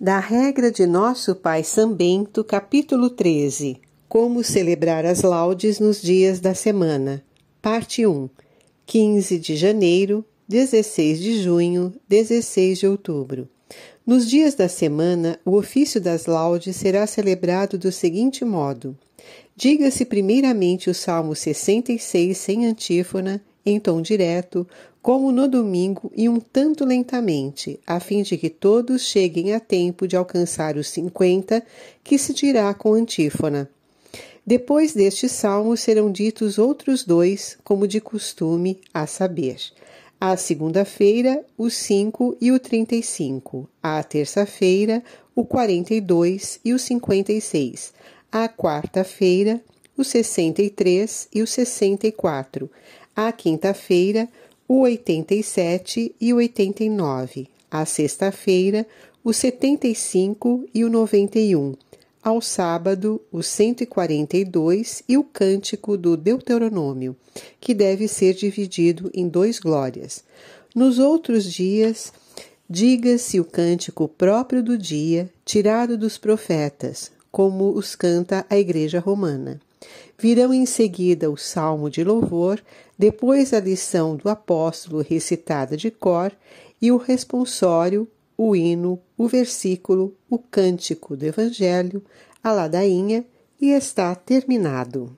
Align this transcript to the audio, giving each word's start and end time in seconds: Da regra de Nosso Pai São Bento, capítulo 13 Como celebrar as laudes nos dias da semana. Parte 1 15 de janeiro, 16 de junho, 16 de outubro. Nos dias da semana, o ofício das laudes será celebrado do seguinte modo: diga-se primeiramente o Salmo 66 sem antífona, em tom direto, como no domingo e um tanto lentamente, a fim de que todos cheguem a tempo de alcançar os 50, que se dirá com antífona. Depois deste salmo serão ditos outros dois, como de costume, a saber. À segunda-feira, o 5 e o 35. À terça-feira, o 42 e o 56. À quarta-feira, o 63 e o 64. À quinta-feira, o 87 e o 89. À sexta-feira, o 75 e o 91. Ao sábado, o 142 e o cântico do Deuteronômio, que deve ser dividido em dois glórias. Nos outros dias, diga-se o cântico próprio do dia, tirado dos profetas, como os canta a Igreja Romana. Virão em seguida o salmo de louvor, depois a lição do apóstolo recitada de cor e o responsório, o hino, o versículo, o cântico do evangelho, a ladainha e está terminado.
Da 0.00 0.20
regra 0.20 0.70
de 0.70 0.86
Nosso 0.86 1.34
Pai 1.34 1.64
São 1.64 1.92
Bento, 1.92 2.44
capítulo 2.44 3.10
13 3.10 3.80
Como 4.08 4.44
celebrar 4.44 5.04
as 5.04 5.22
laudes 5.22 5.80
nos 5.80 6.00
dias 6.00 6.38
da 6.38 6.54
semana. 6.54 7.20
Parte 7.60 8.06
1 8.06 8.30
15 8.86 9.40
de 9.40 9.56
janeiro, 9.56 10.24
16 10.46 11.18
de 11.18 11.42
junho, 11.42 11.92
16 12.08 12.78
de 12.78 12.86
outubro. 12.86 13.48
Nos 14.06 14.30
dias 14.30 14.54
da 14.54 14.68
semana, 14.68 15.36
o 15.44 15.56
ofício 15.56 16.00
das 16.00 16.26
laudes 16.26 16.76
será 16.76 17.04
celebrado 17.04 17.76
do 17.76 17.90
seguinte 17.90 18.44
modo: 18.44 18.96
diga-se 19.56 20.04
primeiramente 20.04 20.88
o 20.88 20.94
Salmo 20.94 21.34
66 21.34 22.38
sem 22.38 22.66
antífona, 22.66 23.42
em 23.68 23.80
tom 23.80 24.00
direto, 24.00 24.66
como 25.00 25.32
no 25.32 25.48
domingo 25.48 26.10
e 26.14 26.28
um 26.28 26.40
tanto 26.40 26.84
lentamente, 26.84 27.78
a 27.86 28.00
fim 28.00 28.22
de 28.22 28.36
que 28.36 28.50
todos 28.50 29.02
cheguem 29.02 29.54
a 29.54 29.60
tempo 29.60 30.06
de 30.06 30.16
alcançar 30.16 30.76
os 30.76 30.88
50, 30.88 31.62
que 32.02 32.18
se 32.18 32.34
dirá 32.34 32.72
com 32.74 32.94
antífona. 32.94 33.70
Depois 34.44 34.94
deste 34.94 35.28
salmo 35.28 35.76
serão 35.76 36.10
ditos 36.10 36.58
outros 36.58 37.04
dois, 37.04 37.58
como 37.62 37.86
de 37.86 38.00
costume, 38.00 38.80
a 38.94 39.06
saber. 39.06 39.58
À 40.20 40.36
segunda-feira, 40.36 41.44
o 41.56 41.70
5 41.70 42.36
e 42.40 42.50
o 42.50 42.58
35. 42.58 43.68
À 43.82 44.02
terça-feira, 44.02 45.02
o 45.34 45.44
42 45.44 46.58
e 46.64 46.72
o 46.72 46.78
56. 46.78 47.92
À 48.32 48.48
quarta-feira, 48.48 49.60
o 49.98 50.04
63 50.04 51.28
e 51.34 51.42
o 51.42 51.46
64. 51.46 52.70
À 53.14 53.32
quinta-feira, 53.32 54.28
o 54.68 54.82
87 54.82 56.14
e 56.20 56.32
o 56.32 56.36
89. 56.36 57.48
À 57.68 57.84
sexta-feira, 57.84 58.86
o 59.24 59.32
75 59.32 60.68
e 60.72 60.84
o 60.84 60.88
91. 60.88 61.74
Ao 62.22 62.40
sábado, 62.40 63.20
o 63.32 63.42
142 63.42 65.02
e 65.08 65.18
o 65.18 65.24
cântico 65.24 65.96
do 65.96 66.16
Deuteronômio, 66.16 67.16
que 67.60 67.74
deve 67.74 68.06
ser 68.06 68.34
dividido 68.34 69.10
em 69.12 69.28
dois 69.28 69.58
glórias. 69.58 70.22
Nos 70.74 70.98
outros 70.98 71.44
dias, 71.44 72.12
diga-se 72.70 73.40
o 73.40 73.44
cântico 73.44 74.06
próprio 74.06 74.62
do 74.62 74.78
dia, 74.78 75.28
tirado 75.44 75.98
dos 75.98 76.18
profetas, 76.18 77.10
como 77.32 77.70
os 77.70 77.96
canta 77.96 78.46
a 78.48 78.56
Igreja 78.56 79.00
Romana. 79.00 79.60
Virão 80.18 80.52
em 80.52 80.66
seguida 80.66 81.30
o 81.30 81.36
salmo 81.36 81.88
de 81.88 82.02
louvor, 82.02 82.62
depois 82.98 83.52
a 83.52 83.60
lição 83.60 84.16
do 84.16 84.28
apóstolo 84.28 85.02
recitada 85.02 85.76
de 85.76 85.90
cor 85.90 86.32
e 86.80 86.90
o 86.90 86.96
responsório, 86.96 88.08
o 88.36 88.54
hino, 88.54 89.00
o 89.16 89.28
versículo, 89.28 90.14
o 90.28 90.38
cântico 90.38 91.16
do 91.16 91.24
evangelho, 91.24 92.02
a 92.42 92.52
ladainha 92.52 93.24
e 93.60 93.70
está 93.70 94.14
terminado. 94.14 95.16